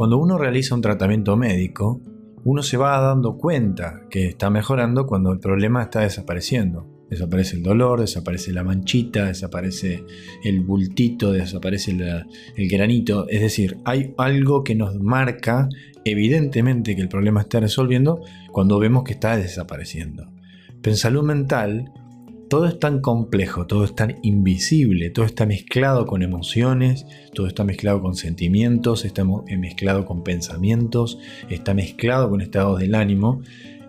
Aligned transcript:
Cuando 0.00 0.16
uno 0.16 0.38
realiza 0.38 0.74
un 0.74 0.80
tratamiento 0.80 1.36
médico, 1.36 2.00
uno 2.44 2.62
se 2.62 2.78
va 2.78 2.98
dando 3.02 3.36
cuenta 3.36 4.06
que 4.08 4.28
está 4.28 4.48
mejorando 4.48 5.04
cuando 5.04 5.30
el 5.30 5.40
problema 5.40 5.82
está 5.82 6.00
desapareciendo. 6.00 6.88
Desaparece 7.10 7.56
el 7.56 7.62
dolor, 7.62 8.00
desaparece 8.00 8.50
la 8.54 8.64
manchita, 8.64 9.26
desaparece 9.26 10.02
el 10.42 10.62
bultito, 10.62 11.32
desaparece 11.32 11.90
el 12.56 12.68
granito. 12.70 13.28
Es 13.28 13.42
decir, 13.42 13.76
hay 13.84 14.14
algo 14.16 14.64
que 14.64 14.74
nos 14.74 14.98
marca 14.98 15.68
evidentemente 16.06 16.96
que 16.96 17.02
el 17.02 17.08
problema 17.10 17.42
está 17.42 17.60
resolviendo 17.60 18.22
cuando 18.52 18.78
vemos 18.78 19.04
que 19.04 19.12
está 19.12 19.36
desapareciendo. 19.36 20.32
Pero 20.80 20.94
en 20.94 20.98
salud 20.98 21.24
mental, 21.24 21.92
todo 22.50 22.66
es 22.66 22.80
tan 22.80 23.00
complejo, 23.00 23.68
todo 23.68 23.84
es 23.84 23.94
tan 23.94 24.16
invisible, 24.22 25.10
todo 25.10 25.24
está 25.24 25.46
mezclado 25.46 26.04
con 26.04 26.20
emociones, 26.22 27.06
todo 27.32 27.46
está 27.46 27.62
mezclado 27.62 28.02
con 28.02 28.16
sentimientos, 28.16 29.04
está 29.04 29.22
mezclado 29.24 30.04
con 30.04 30.24
pensamientos, 30.24 31.20
está 31.48 31.74
mezclado 31.74 32.28
con 32.28 32.40
estados 32.40 32.80
del 32.80 32.96
ánimo, 32.96 33.40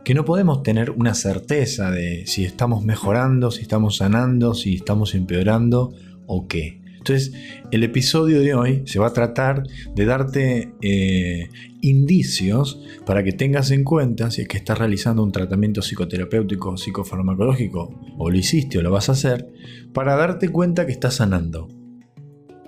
que 0.06 0.14
no 0.14 0.26
podemos 0.26 0.62
tener 0.62 0.92
una 0.92 1.16
certeza 1.16 1.90
de 1.90 2.28
si 2.28 2.46
estamos 2.46 2.86
mejorando, 2.86 3.50
si 3.50 3.64
estamos 3.64 3.98
sanando, 3.98 4.54
si 4.54 4.76
estamos 4.76 5.16
empeorando 5.16 5.96
o 6.28 6.48
qué. 6.48 6.80
Entonces, 7.12 7.34
el 7.72 7.84
episodio 7.84 8.40
de 8.40 8.54
hoy 8.54 8.84
se 8.86 8.98
va 8.98 9.08
a 9.08 9.14
tratar 9.14 9.64
de 9.94 10.06
darte 10.06 10.74
eh, 10.82 11.50
indicios 11.82 12.82
para 13.06 13.22
que 13.22 13.34
tengas 13.34 13.72
en 13.72 13.84
cuenta 13.84 14.32
si 14.32 14.44
es 14.44 14.48
que 14.48 14.56
estás 14.56 14.78
realizando 14.78 15.22
un 15.22 15.34
tratamiento 15.34 15.82
psicoterapéutico, 15.82 16.78
psicofarmacológico, 16.78 18.00
o 18.18 18.30
lo 18.30 18.38
hiciste 18.38 18.78
o 18.78 18.81
lo 18.81 18.92
vas 18.92 19.09
a 19.09 19.12
hacer, 19.12 19.52
para 19.94 20.16
darte 20.16 20.48
cuenta 20.48 20.86
que 20.86 20.94
estás 20.94 21.16
sanando. 21.16 21.68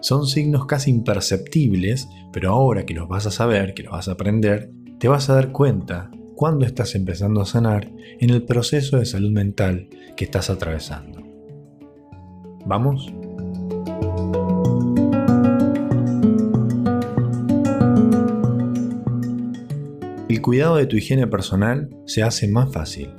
Son 0.02 0.27
signos 0.27 0.66
casi 0.66 0.91
imperceptibles, 0.91 2.09
pero 2.33 2.50
ahora 2.50 2.85
que 2.85 2.94
los 2.94 3.07
vas 3.07 3.25
a 3.25 3.31
saber, 3.31 3.73
que 3.73 3.83
los 3.83 3.94
vas 3.94 4.09
a 4.09 4.13
aprender, 4.13 4.72
te 5.00 5.07
vas 5.07 5.30
a 5.30 5.35
dar 5.35 5.53
cuenta 5.53 6.11
cuando 6.35 6.66
estás 6.66 6.95
empezando 6.95 7.39
a 7.39 7.45
sanar 7.45 7.89
en 8.19 8.30
el 8.30 8.44
proceso 8.44 8.97
de 8.97 9.05
salud 9.05 9.31
mental 9.31 9.88
que 10.17 10.25
estás 10.25 10.50
atravesando. 10.50 11.23
¿Vamos? 12.66 13.13
Cuidado 20.44 20.75
de 20.75 20.86
tu 20.86 20.97
higiene 20.97 21.25
personal 21.25 21.89
se 22.05 22.22
hace 22.22 22.47
más 22.47 22.72
fácil. 22.72 23.09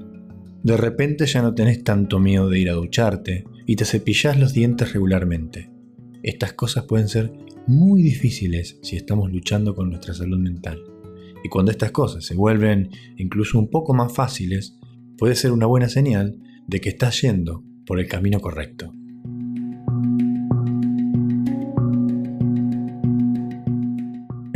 De 0.62 0.76
repente 0.76 1.26
ya 1.26 1.42
no 1.42 1.54
tenés 1.54 1.82
tanto 1.82 2.20
miedo 2.20 2.48
de 2.48 2.60
ir 2.60 2.70
a 2.70 2.74
ducharte 2.74 3.44
y 3.66 3.74
te 3.74 3.84
cepillás 3.84 4.38
los 4.38 4.52
dientes 4.52 4.92
regularmente. 4.92 5.70
Estas 6.22 6.52
cosas 6.52 6.84
pueden 6.84 7.08
ser 7.08 7.32
muy 7.66 8.02
difíciles 8.02 8.78
si 8.82 8.96
estamos 8.96 9.32
luchando 9.32 9.74
con 9.74 9.88
nuestra 9.90 10.14
salud 10.14 10.38
mental. 10.38 10.80
Y 11.42 11.48
cuando 11.48 11.72
estas 11.72 11.90
cosas 11.90 12.24
se 12.24 12.34
vuelven 12.34 12.90
incluso 13.16 13.58
un 13.58 13.68
poco 13.68 13.94
más 13.94 14.12
fáciles, 14.12 14.78
puede 15.18 15.34
ser 15.34 15.50
una 15.50 15.66
buena 15.66 15.88
señal 15.88 16.38
de 16.66 16.80
que 16.80 16.90
estás 16.90 17.20
yendo 17.22 17.64
por 17.86 17.98
el 17.98 18.06
camino 18.06 18.40
correcto. 18.40 18.92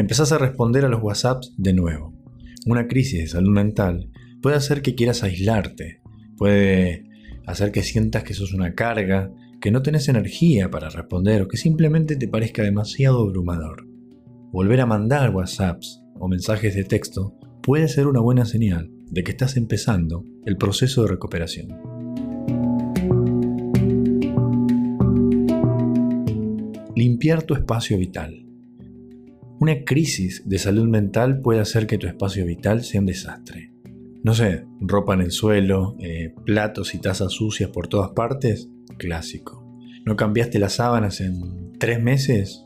empezás 0.08 0.32
a 0.32 0.38
responder 0.38 0.86
a 0.86 0.88
los 0.88 1.02
WhatsApps 1.02 1.52
de 1.58 1.74
nuevo. 1.74 2.17
Una 2.66 2.86
crisis 2.86 3.20
de 3.20 3.26
salud 3.28 3.52
mental 3.52 4.10
puede 4.42 4.56
hacer 4.56 4.82
que 4.82 4.94
quieras 4.94 5.22
aislarte, 5.22 6.00
puede 6.36 7.04
hacer 7.46 7.72
que 7.72 7.82
sientas 7.82 8.24
que 8.24 8.34
sos 8.34 8.52
una 8.52 8.74
carga, 8.74 9.32
que 9.60 9.70
no 9.70 9.82
tenés 9.82 10.08
energía 10.08 10.70
para 10.70 10.90
responder 10.90 11.42
o 11.42 11.48
que 11.48 11.56
simplemente 11.56 12.16
te 12.16 12.28
parezca 12.28 12.62
demasiado 12.62 13.20
abrumador. 13.20 13.86
Volver 14.52 14.80
a 14.80 14.86
mandar 14.86 15.34
WhatsApps 15.34 16.02
o 16.14 16.28
mensajes 16.28 16.74
de 16.74 16.84
texto 16.84 17.34
puede 17.62 17.88
ser 17.88 18.06
una 18.06 18.20
buena 18.20 18.44
señal 18.44 18.90
de 19.10 19.22
que 19.22 19.30
estás 19.30 19.56
empezando 19.56 20.24
el 20.44 20.56
proceso 20.56 21.02
de 21.02 21.08
recuperación. 21.08 21.68
Limpiar 26.94 27.44
tu 27.44 27.54
espacio 27.54 27.96
vital. 27.98 28.47
Una 29.60 29.84
crisis 29.84 30.44
de 30.46 30.56
salud 30.56 30.86
mental 30.86 31.40
puede 31.40 31.58
hacer 31.58 31.88
que 31.88 31.98
tu 31.98 32.06
espacio 32.06 32.46
vital 32.46 32.84
sea 32.84 33.00
un 33.00 33.06
desastre. 33.06 33.72
No 34.22 34.32
sé, 34.32 34.64
ropa 34.80 35.14
en 35.14 35.20
el 35.20 35.32
suelo, 35.32 35.96
eh, 35.98 36.32
platos 36.46 36.94
y 36.94 37.00
tazas 37.00 37.32
sucias 37.32 37.70
por 37.70 37.88
todas 37.88 38.10
partes, 38.10 38.70
clásico. 38.98 39.66
¿No 40.04 40.14
cambiaste 40.14 40.60
las 40.60 40.74
sábanas 40.74 41.20
en 41.20 41.72
tres 41.76 42.00
meses? 42.00 42.64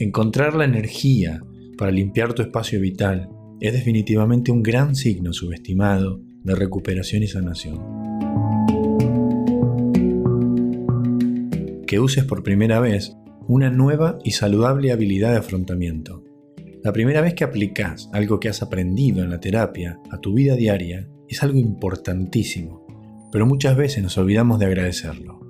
Encontrar 0.00 0.56
la 0.56 0.64
energía 0.64 1.44
para 1.76 1.92
limpiar 1.92 2.32
tu 2.32 2.42
espacio 2.42 2.80
vital 2.80 3.28
es 3.60 3.72
definitivamente 3.72 4.50
un 4.50 4.64
gran 4.64 4.96
signo 4.96 5.32
subestimado 5.32 6.20
de 6.42 6.56
recuperación 6.56 7.22
y 7.22 7.28
sanación. 7.28 7.78
Que 11.86 12.00
uses 12.00 12.24
por 12.24 12.42
primera 12.42 12.80
vez 12.80 13.16
una 13.48 13.70
nueva 13.70 14.18
y 14.24 14.32
saludable 14.32 14.92
habilidad 14.92 15.32
de 15.32 15.38
afrontamiento. 15.38 16.22
La 16.84 16.92
primera 16.92 17.22
vez 17.22 17.32
que 17.32 17.44
aplicas 17.44 18.10
algo 18.12 18.38
que 18.38 18.50
has 18.50 18.62
aprendido 18.62 19.24
en 19.24 19.30
la 19.30 19.40
terapia 19.40 19.98
a 20.10 20.18
tu 20.18 20.34
vida 20.34 20.54
diaria 20.54 21.08
es 21.28 21.42
algo 21.42 21.58
importantísimo, 21.58 22.86
pero 23.32 23.46
muchas 23.46 23.74
veces 23.74 24.02
nos 24.02 24.18
olvidamos 24.18 24.58
de 24.58 24.66
agradecerlo. 24.66 25.40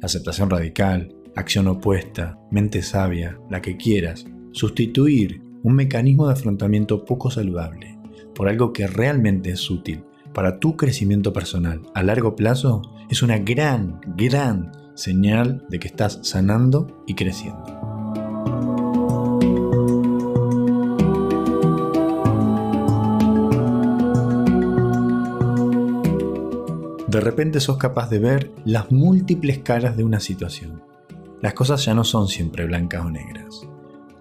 Aceptación 0.00 0.48
radical, 0.50 1.16
acción 1.34 1.66
opuesta, 1.66 2.38
mente 2.52 2.80
sabia, 2.82 3.38
la 3.50 3.60
que 3.60 3.76
quieras, 3.76 4.24
sustituir 4.52 5.42
un 5.64 5.74
mecanismo 5.74 6.28
de 6.28 6.34
afrontamiento 6.34 7.04
poco 7.04 7.28
saludable 7.30 7.98
por 8.36 8.48
algo 8.48 8.72
que 8.72 8.86
realmente 8.86 9.50
es 9.50 9.68
útil 9.68 10.04
para 10.32 10.60
tu 10.60 10.76
crecimiento 10.76 11.32
personal 11.32 11.82
a 11.94 12.04
largo 12.04 12.36
plazo 12.36 12.82
es 13.10 13.22
una 13.22 13.38
gran, 13.38 14.00
gran 14.16 14.70
señal 14.98 15.64
de 15.68 15.78
que 15.78 15.86
estás 15.86 16.18
sanando 16.22 17.04
y 17.06 17.14
creciendo. 17.14 17.64
De 27.06 27.20
repente 27.20 27.60
sos 27.60 27.78
capaz 27.78 28.10
de 28.10 28.18
ver 28.18 28.50
las 28.64 28.90
múltiples 28.90 29.60
caras 29.60 29.96
de 29.96 30.04
una 30.04 30.20
situación. 30.20 30.82
Las 31.40 31.54
cosas 31.54 31.84
ya 31.84 31.94
no 31.94 32.04
son 32.04 32.28
siempre 32.28 32.66
blancas 32.66 33.04
o 33.04 33.10
negras. 33.10 33.66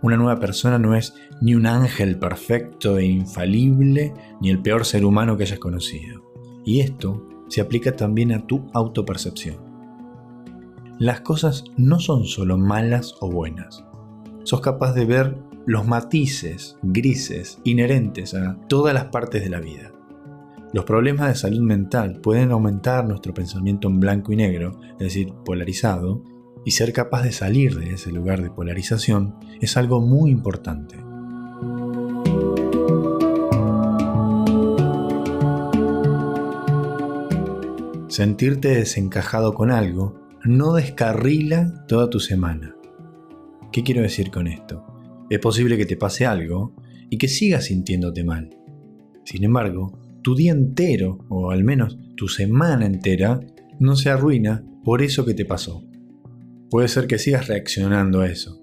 Una 0.04 0.16
nueva 0.16 0.40
persona 0.40 0.78
no 0.78 0.96
es 0.96 1.16
ni 1.42 1.56
un 1.56 1.66
ángel 1.66 2.20
perfecto 2.20 3.00
e 3.00 3.06
infalible, 3.06 4.14
ni 4.40 4.52
el 4.52 4.62
peor 4.62 4.86
ser 4.86 5.06
humano 5.06 5.36
que 5.36 5.44
hayas 5.44 5.60
conocido. 5.60 6.22
Y 6.64 6.82
esto 6.82 7.28
se 7.48 7.62
aplica 7.62 7.96
también 7.96 8.32
a 8.32 8.46
tu 8.46 8.70
autopercepción 8.74 9.67
las 11.00 11.22
cosas 11.22 11.64
no 11.78 12.00
son 12.00 12.26
solo 12.26 12.58
malas 12.58 13.16
o 13.20 13.30
buenas. 13.30 13.84
Sos 14.44 14.62
capaz 14.62 14.94
de 14.94 15.06
ver 15.06 15.38
los 15.66 15.86
matices 15.86 16.78
grises 16.82 17.60
inherentes 17.64 18.34
a 18.34 18.58
todas 18.68 18.94
las 18.94 19.06
partes 19.06 19.44
de 19.44 19.50
la 19.50 19.60
vida. 19.60 19.92
Los 20.74 20.86
problemas 20.86 21.28
de 21.30 21.36
salud 21.36 21.62
mental 21.62 22.20
pueden 22.22 22.52
aumentar 22.52 23.06
nuestro 23.06 23.34
pensamiento 23.34 23.88
en 23.88 24.00
blanco 24.00 24.32
y 24.32 24.38
negro, 24.38 24.80
es 24.94 25.00
decir, 25.00 25.34
polarizado, 25.46 26.24
y 26.66 26.72
ser 26.72 26.94
capaz 26.94 27.24
de 27.24 27.32
salir 27.32 27.78
de 27.78 27.94
ese 27.94 28.12
lugar 28.12 28.42
de 28.42 28.50
polarización 28.50 29.36
es 29.62 29.78
algo 29.78 30.02
muy 30.02 30.32
importante. 30.32 30.98
Sentirte 38.08 38.70
desencajado 38.70 39.54
con 39.54 39.70
algo 39.70 40.27
no 40.48 40.74
descarrila 40.74 41.86
toda 41.88 42.10
tu 42.10 42.20
semana. 42.20 42.76
¿Qué 43.72 43.84
quiero 43.84 44.02
decir 44.02 44.32
con 44.32 44.48
esto? 44.48 44.86
Es 45.30 45.40
posible 45.40 45.78
que 45.78 45.86
te 45.86 45.98
pase 45.98 46.26
algo 46.26 46.74
y 47.10 47.18
que 47.18 47.28
sigas 47.28 47.66
sintiéndote 47.66 48.24
mal. 48.24 48.50
Sin 49.26 49.44
embargo, 49.44 50.00
tu 50.22 50.36
día 50.36 50.54
entero, 50.54 51.26
o 51.30 51.52
al 51.52 51.64
menos 51.64 51.98
tu 52.16 52.28
semana 52.28 52.86
entera, 52.86 53.40
no 53.80 53.96
se 53.96 54.10
arruina 54.10 54.64
por 54.84 55.02
eso 55.02 55.26
que 55.26 55.34
te 55.34 55.46
pasó. 55.46 55.84
Puede 56.70 56.88
ser 56.88 57.08
que 57.08 57.20
sigas 57.20 57.48
reaccionando 57.48 58.22
a 58.22 58.28
eso, 58.28 58.60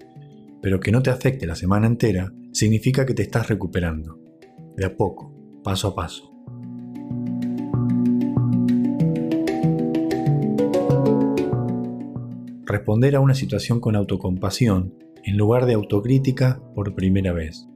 pero 0.61 0.79
que 0.79 0.91
no 0.91 1.03
te 1.03 1.11
afecte 1.11 1.45
la 1.45 1.55
semana 1.55 1.87
entera 1.87 2.33
significa 2.51 3.05
que 3.05 3.13
te 3.13 3.23
estás 3.23 3.47
recuperando, 3.47 4.19
de 4.75 4.85
a 4.85 4.95
poco, 4.95 5.61
paso 5.63 5.89
a 5.89 5.95
paso. 5.95 6.34
Responder 12.75 13.15
a 13.15 13.19
una 13.19 13.33
situación 13.33 13.79
con 13.79 13.95
autocompasión 13.95 14.93
en 15.23 15.37
lugar 15.37 15.65
de 15.65 15.73
autocrítica 15.73 16.61
por 16.73 16.93
primera 16.93 17.33
vez. 17.33 17.67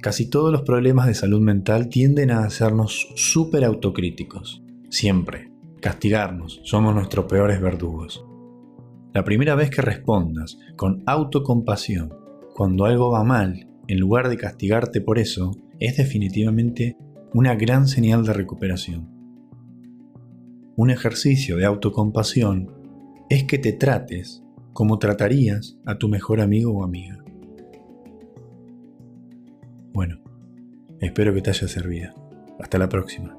Casi 0.00 0.30
todos 0.30 0.52
los 0.52 0.62
problemas 0.62 1.06
de 1.06 1.14
salud 1.14 1.40
mental 1.40 1.88
tienden 1.88 2.30
a 2.30 2.44
hacernos 2.44 3.08
súper 3.14 3.64
autocríticos. 3.64 4.62
Siempre. 4.90 5.50
Castigarnos. 5.80 6.60
Somos 6.64 6.94
nuestros 6.94 7.26
peores 7.26 7.60
verdugos. 7.60 8.24
La 9.12 9.24
primera 9.24 9.54
vez 9.54 9.70
que 9.70 9.82
respondas 9.82 10.58
con 10.76 11.02
autocompasión 11.06 12.14
cuando 12.54 12.84
algo 12.84 13.10
va 13.10 13.24
mal 13.24 13.66
en 13.88 13.98
lugar 13.98 14.28
de 14.28 14.36
castigarte 14.36 15.00
por 15.00 15.18
eso, 15.18 15.52
es 15.80 15.96
definitivamente 15.96 16.96
una 17.34 17.54
gran 17.54 17.88
señal 17.88 18.24
de 18.24 18.32
recuperación. 18.32 19.08
Un 20.76 20.90
ejercicio 20.90 21.56
de 21.56 21.66
autocompasión 21.66 22.81
es 23.32 23.44
que 23.44 23.56
te 23.56 23.72
trates 23.72 24.42
como 24.74 24.98
tratarías 24.98 25.78
a 25.86 25.96
tu 25.96 26.06
mejor 26.06 26.42
amigo 26.42 26.70
o 26.70 26.84
amiga. 26.84 27.24
Bueno, 29.94 30.20
espero 31.00 31.32
que 31.32 31.40
te 31.40 31.48
haya 31.48 31.66
servido. 31.66 32.12
Hasta 32.60 32.76
la 32.76 32.90
próxima. 32.90 33.34